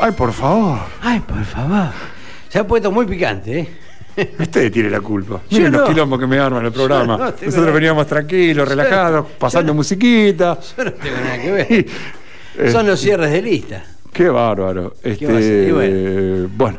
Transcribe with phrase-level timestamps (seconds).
[0.00, 0.78] Ay, por favor.
[1.02, 1.88] Ay, por favor.
[2.48, 3.68] Se ha puesto muy picante, ¿eh?
[4.38, 5.40] Usted tiene la culpa.
[5.50, 5.88] Yo Miren los no.
[5.88, 7.16] quilombos que me arman el programa.
[7.18, 10.58] No Nosotros veníamos tranquilos, relajados, pasando musiquita.
[10.76, 11.86] Yo no tengo nada que ver.
[12.58, 13.84] Eh, Son los cierres de lista.
[14.10, 14.94] Qué bárbaro.
[15.02, 15.68] Este, ser?
[15.68, 16.78] Y bueno.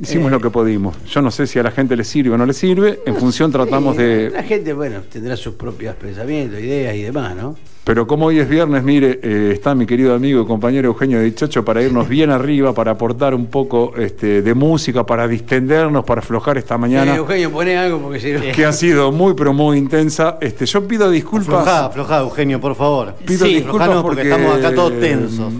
[0.00, 0.30] Hicimos Eh.
[0.30, 0.96] lo que pudimos.
[1.06, 3.00] Yo no sé si a la gente le sirve o no le sirve.
[3.06, 4.30] En función tratamos de.
[4.30, 7.56] La gente, bueno, tendrá sus propios pensamientos, ideas y demás, ¿no?
[7.84, 11.64] Pero como hoy es viernes, mire, eh, está mi querido amigo y compañero Eugenio Dichocho
[11.64, 16.58] para irnos bien arriba, para aportar un poco este, de música, para distendernos, para aflojar
[16.58, 17.12] esta mañana.
[17.14, 18.40] Eh, Eugenio, pone algo porque si no.
[18.52, 20.36] que ha sido muy pero muy intensa.
[20.40, 21.60] Este, yo pido disculpas.
[21.60, 23.14] Aflojá, aflojá, Eugenio, por favor.
[23.24, 25.52] Pido Sí, disculpas porque, porque estamos acá todos tensos.
[25.52, 25.56] eh,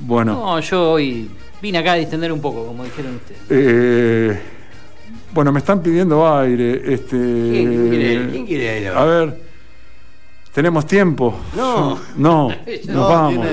[0.00, 1.30] Bueno, No, yo hoy
[1.62, 3.40] vine acá a distender un poco, como dijeron ustedes.
[3.50, 4.38] eh,
[5.32, 6.82] bueno, me están pidiendo aire.
[6.94, 9.36] Este, ¿Quién quiere- quién quiere aire A ver,
[10.58, 11.36] tenemos tiempo.
[11.56, 11.96] No.
[12.16, 12.48] no,
[12.88, 13.46] No, nos vamos.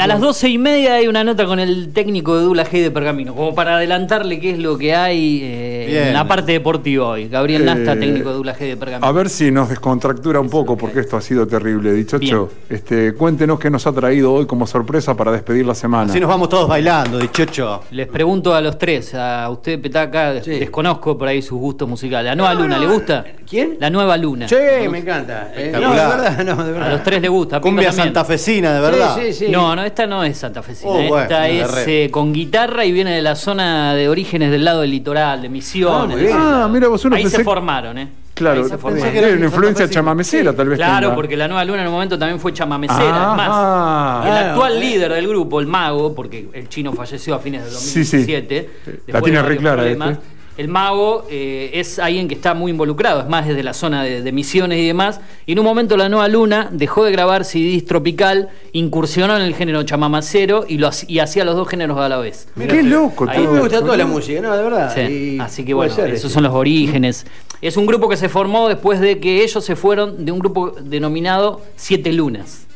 [0.00, 2.90] a las doce y media hay una nota con el técnico de Dula G de
[2.90, 7.28] Pergamino, como para adelantarle qué es lo que hay eh, en la parte deportiva hoy.
[7.28, 9.06] Gabriel Nasta, Eh, técnico de Dula G de Pergamino.
[9.06, 11.92] A ver si nos descontractura un poco, porque esto ha sido terrible.
[11.92, 16.10] Dichocho, este, cuéntenos qué nos ha traído hoy como sorpresa para despedir la semana.
[16.10, 17.82] Así nos vamos todos bailando, dichocho.
[17.90, 20.52] Les pregunto a los tres, a usted Petaca, Sí.
[20.52, 22.30] desconozco por ahí sus gustos musicales.
[22.30, 23.24] ¿La nueva No, luna no, le gusta?
[23.46, 23.76] ¿quién?
[23.78, 24.48] La nueva luna.
[24.48, 24.56] Sí,
[24.90, 25.17] me encanta.
[25.54, 26.88] Eh, no, de verdad, no, de verdad.
[26.88, 27.60] A los tres le gusta.
[27.60, 28.04] Cumbia también.
[28.06, 29.16] santafesina, de verdad.
[29.16, 29.52] Sí, sí, sí.
[29.52, 30.90] No, no, esta no es santafesina.
[30.90, 34.64] Oh, bueno, esta es eh, con guitarra y viene de la zona de orígenes del
[34.64, 36.32] lado del litoral, de Misiones.
[36.34, 38.08] Ah, Ah, mira, vos uno Ahí pensé- se formaron, ¿eh?
[38.34, 39.12] Claro, Ahí se pensé formaron.
[39.12, 40.78] que era una influencia chamamecera, tal vez.
[40.78, 41.14] Claro, tenga.
[41.16, 43.32] porque la Nueva Luna en un momento también fue chamamecera.
[43.32, 44.22] Ah, más, ah.
[44.26, 47.72] el Ah, actual líder del grupo, el mago, porque el chino falleció a fines del
[47.72, 48.16] Sí, sí.
[48.18, 48.70] 2017.
[48.86, 50.10] La después tiene de re clara, problemas.
[50.12, 50.37] este.
[50.58, 54.22] El mago eh, es alguien que está muy involucrado, es más desde la zona de,
[54.22, 55.20] de Misiones y demás.
[55.46, 59.54] Y en un momento la Nueva Luna dejó de grabar CDs tropical, incursionó en el
[59.54, 62.48] género chamamacero y, lo, y hacía los dos géneros a la vez.
[62.56, 64.92] Qué loco Ahí A mí me gusta toda la música, no, de verdad.
[64.92, 67.24] Sí, Y Así que bueno, ser, esos son los orígenes.
[67.62, 70.72] Es un grupo que se formó después de que ellos se fueron de un grupo
[70.72, 72.67] denominado Siete Lunas.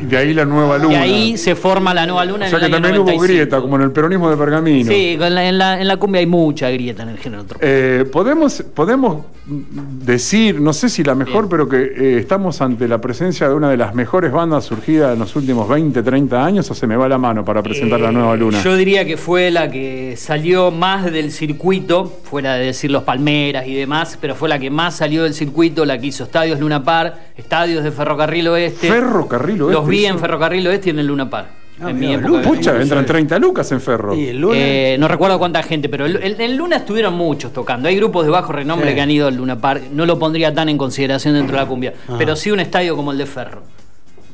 [0.00, 0.94] Y de ahí la nueva luna.
[0.94, 3.10] Y ahí se forma la nueva luna o sea en el que año también hubo
[3.10, 3.22] 95.
[3.24, 4.90] grieta, como en el peronismo de Pergamino.
[4.90, 7.44] Sí, la- en, la, en la cumbia hay mucha grieta en el género.
[7.60, 11.48] Eh, podemos, podemos decir, no sé si la mejor, Bien.
[11.50, 15.18] pero que eh, estamos ante la presencia de una de las mejores bandas surgidas en
[15.18, 18.36] los últimos 20, 30 años, o se me va la mano para presentar la nueva
[18.36, 18.58] luna.
[18.60, 23.02] Eh, Yo diría que fue la que salió más del circuito, fuera de decir los
[23.02, 26.58] Palmeras y demás, pero fue la que más salió del circuito, la que hizo estadios
[26.58, 28.88] Luna Par, estadios de Ferrocarril Oeste.
[28.88, 30.18] Ferrocarril Oeste, Los vi en.
[30.18, 31.46] Ferrocarril Oeste y en el Luna Par.
[31.82, 33.06] Ah, en mi época Pucha, no entran sé.
[33.08, 34.14] 30 lucas en Ferro.
[34.14, 34.58] Y el lunes.
[34.62, 37.88] Eh, no recuerdo cuánta gente, pero el- el- en Luna estuvieron muchos tocando.
[37.88, 38.94] Hay grupos de bajo renombre Sí.
[38.94, 39.82] que han ido al Luna Park.
[39.92, 41.94] No lo pondría tan en consideración dentro de la cumbia.
[42.08, 42.14] Ah.
[42.16, 43.62] Pero sí un estadio como el de Ferro.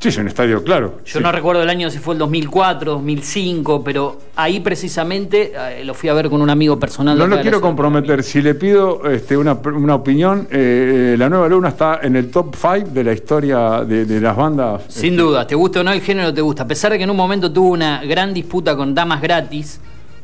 [0.00, 1.00] Sí, es un estadio, claro.
[1.04, 1.22] Yo Sí.
[1.22, 6.08] no recuerdo el año si fue el 2004, 2005, pero ahí precisamente eh, lo fui
[6.08, 7.18] a ver con un amigo personal.
[7.18, 8.22] de No lo quiero comprometer.
[8.22, 12.54] Si le pido este, una, una opinión, eh, la Nueva Luna está en el top
[12.56, 14.82] 5 de la historia de, de las bandas.
[14.88, 16.62] Sin este, duda, te gusta o no el género, te gusta.
[16.62, 19.80] A pesar de que en un momento tuvo una gran disputa con Damas Gratis,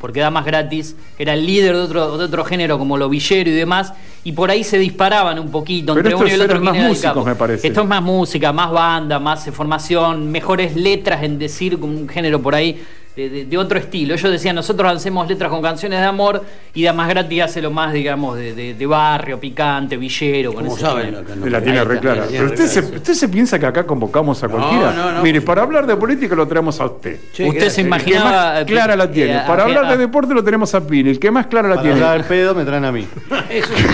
[0.06, 3.53] porque Damas Gratis era el líder de otro, de otro género como lo villero y
[3.53, 6.61] demás, y por ahí se disparaban un poquito Pero entre uno y el otro.
[6.61, 7.67] más músicos, me parece.
[7.67, 12.41] Esto es más música, más banda, más formación, mejores letras en decir con un género
[12.41, 12.81] por ahí.
[13.16, 14.12] De, de- de otro estilo.
[14.15, 16.44] Ellos decían, nosotros hacemos letras con canciones de amor
[16.75, 20.53] y Damas Gratis hace lo más, digamos, de, de- de barrio, picante, villero.
[20.53, 22.25] Con Como saben, no- La tiene re clara.
[22.31, 24.93] Pero re usted se, usted se piensa que acá convocamos a No, cualquiera.
[24.93, 25.22] no, no.
[25.22, 27.19] Mire, para hablar de política lo traemos a usted.
[27.31, 27.72] Usted gracias.
[27.72, 28.53] se El que imaginaba.
[28.53, 29.37] más clara la tiene.
[29.37, 31.09] eh, Para a- hablar de a- deporte lo tenemos a Pini.
[31.09, 32.05] El que más clara la Para tiene.
[32.05, 33.06] hablar pedo me traen a mí.
[33.49, 33.84] Eso, sí,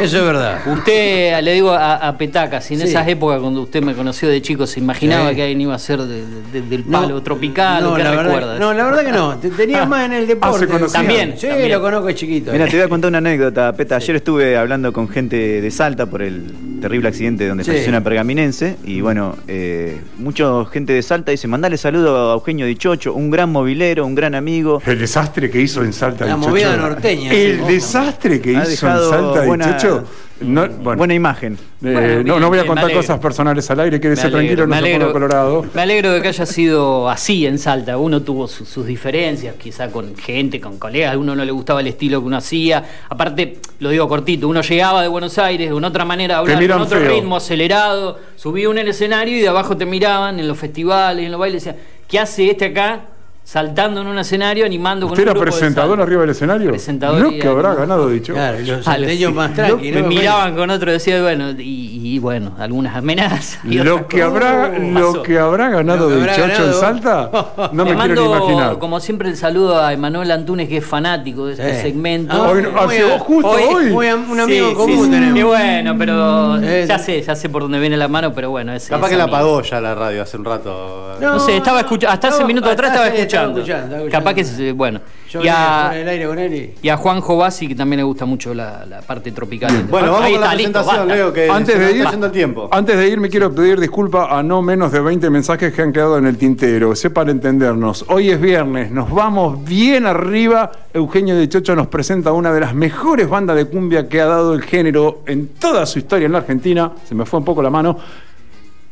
[0.00, 0.58] eso es verdad.
[0.66, 2.86] Usted, le digo a, a Petaca, si en Sí.
[2.88, 5.36] esas épocas cuando usted me conoció de chico se imaginaba Sí.
[5.36, 8.58] que alguien iba a ser de- de- del palo tropical, no, ¿o qué la recuerda?
[8.72, 9.36] No, la verdad que no.
[9.36, 10.66] Te tenías más en el deporte.
[10.70, 10.92] Ah, se.
[10.92, 11.70] También, Sí, también.
[11.70, 12.52] lo conozco de chiquito.
[12.52, 13.96] Mira, te voy a contar una anécdota, Peta.
[13.96, 16.44] Ayer estuve hablando con gente de Salta por el
[16.80, 17.70] terrible accidente donde Sí.
[17.70, 18.76] falleció una pergaminense.
[18.84, 23.50] Y bueno, eh, mucha gente de Salta dice: mandale saludo a Eugenio Dichocho, un gran
[23.50, 24.80] movilero, un gran amigo.
[24.86, 26.50] El desastre que hizo en Salta La Dichocho.
[26.50, 27.72] movida norteña, El sí.
[27.72, 30.04] desastre que Ha hizo en Salta buena- Dichocho.
[30.44, 31.54] No, bueno, Buena imagen.
[31.54, 34.66] eh, Bueno, no, bien, no voy a contar cosas personales al aire, quédese alegro, tranquilo,
[34.66, 35.12] no se alegro.
[35.12, 35.64] colorado.
[35.74, 37.96] Me alegro de que haya sido así en Salta.
[37.98, 41.14] Uno tuvo su- sus diferencias, quizá con gente, con colegas.
[41.14, 42.84] A uno no le gustaba el estilo que uno hacía.
[43.08, 46.82] Aparte, lo digo cortito, uno llegaba de Buenos Aires de una otra manera hablar, con
[46.82, 47.10] otro feo.
[47.14, 48.18] ritmo acelerado.
[48.36, 51.40] Subía uno en el escenario y de abajo te miraban en los festivales, en los
[51.40, 51.64] bailes.
[51.64, 53.00] Decían, ¿qué hace este acá?
[53.44, 56.70] Saltando en un escenario, animando con ¿Usted un era grupo presentador arriba del escenario?
[56.70, 58.32] Presentador Lo y- que habrá ganado dicho.
[58.32, 59.96] Claro, y los salteños más tranquilos.
[59.96, 60.08] Me ¿no?
[60.08, 63.58] miraban con otro, decía, bueno, y, y bueno, algunas amenazas.
[63.64, 65.22] y Lo que habrá, lo Pasó.
[65.22, 66.74] que habrá ganado Lo que habrá Dichocho en.
[66.74, 67.30] Salta,
[67.72, 68.78] no me, quiero ni imaginar.
[68.78, 71.82] como siempre, el saludo a Emanuel Antunes, que es fanático de este Sí.
[71.82, 72.32] segmento.
[72.34, 73.18] Ah, Hoy, Muy hace- bien.
[73.18, 73.90] justo Hoy- hoy.
[73.90, 75.38] Muy un amigo Sí, común sí, tenemos.
[75.38, 78.86] Y bueno, pero ya sé, ya sé por dónde viene la mano, pero bueno, es
[78.88, 81.16] Capaz es que la apagó ya la radio hace un rato.
[81.20, 83.60] No, sé, estaba escuchando, hasta hace no, minutos atrás estaba sí, escuchando.
[83.60, 85.00] escuchando, Capaz que, se- bueno.
[85.30, 86.74] Yo Y a, del aire con él y...
[86.82, 89.86] y a Juanjo Bassi, que también le gusta mucho la, la parte tropical.
[89.88, 91.08] Bueno, vamos Ahí con la listo, presentación.
[91.08, 92.68] Leo, que Antes de, ir, el tiempo.
[92.70, 95.92] antes de ir, me quiero pedir disculpas a no menos de 20 mensajes que han
[95.92, 96.94] quedado en el tintero.
[96.94, 98.04] Sé para entendernos.
[98.08, 100.70] Hoy es viernes, nos vamos bien arriba.
[100.92, 104.52] Eugenio de Chocho nos presenta una de las mejores bandas de cumbia que ha dado
[104.52, 106.92] el género en toda su historia en la Argentina.
[107.08, 107.96] Se me fue un poco la mano.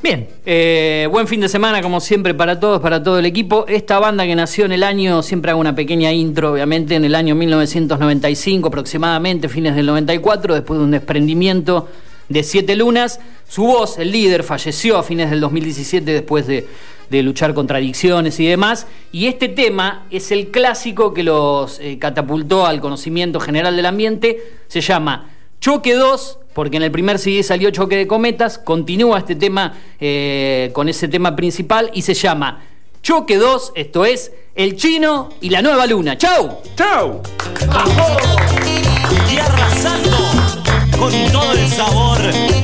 [0.02, 3.67] Bien, eh, buen fin de semana como siempre para todos, para todo el equipo.
[3.69, 7.14] Esta banda que nació en el año, siempre hago una pequeña intro, obviamente, en el
[7.14, 11.87] año 1995 aproximadamente, fines del 94, después de un desprendimiento
[12.31, 13.20] de siete lunas.
[13.47, 16.67] Su voz, el líder, falleció a fines del 2017 después de,
[17.11, 18.87] luchar contra adicciones y demás.
[19.12, 24.41] Y este tema es el clásico que los eh, catapultó al conocimiento general del ambiente.
[24.67, 25.29] Se llama
[25.61, 30.70] Choque 2, porque en el primer CD salió Choque de Cometas, continúa este tema eh,
[30.73, 32.62] con ese tema principal y se llama
[33.02, 36.19] Choque 2, esto es El Chino y la Nueva Luna.
[36.19, 36.58] ¡Chau!
[36.76, 37.23] ¡Chao!
[39.31, 40.17] y arrasando
[40.99, 42.60] con todo el sabor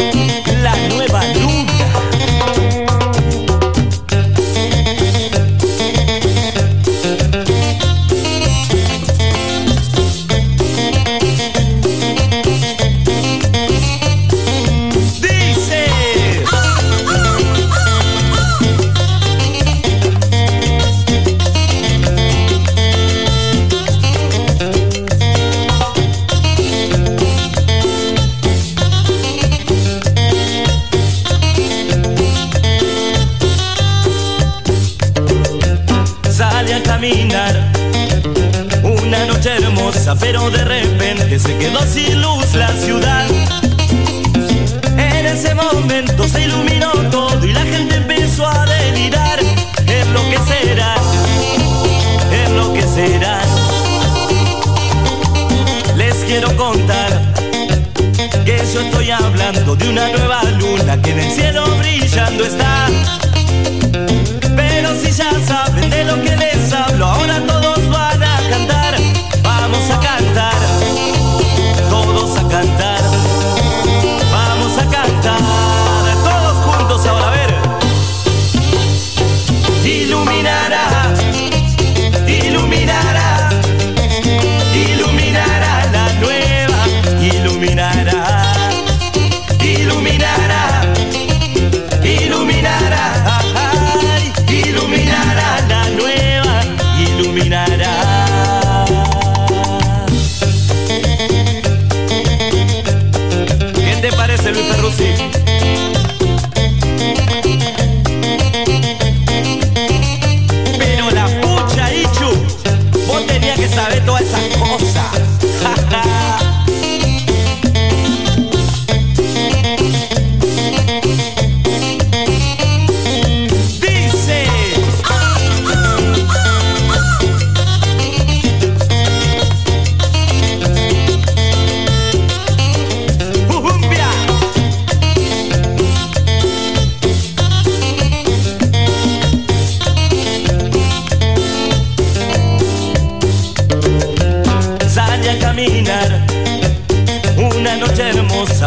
[38.82, 43.26] una noche hermosa, pero de repente se quedó sin luz la ciudad.
[44.98, 49.38] En ese momento se iluminó todo y la gente empezó a delirar.
[49.86, 50.94] Es lo que será,
[52.32, 53.40] es lo que será.
[55.94, 57.20] Les quiero contar
[58.44, 62.75] que yo estoy hablando de una nueva luna que en el cielo brillando está.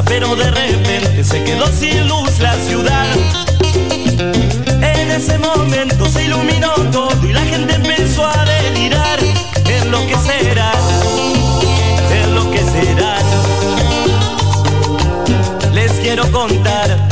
[0.05, 3.05] Pero de repente se quedó sin luz la ciudad.
[4.81, 9.19] En ese momento se iluminó todo y la gente empezó a delirar.
[9.67, 10.71] Es lo que será,
[12.11, 13.17] es lo que será.
[15.73, 17.07] Les quiero contar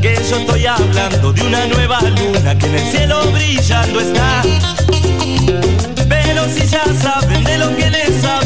[0.00, 4.42] que yo estoy hablando de una nueva luna que en el cielo brillando está.
[6.08, 8.41] Pero si ya saben de lo que les hablo,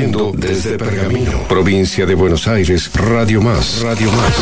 [0.00, 3.82] Desde Pergamino, provincia de Buenos Aires, Radio Más.
[3.82, 4.32] Radio Más.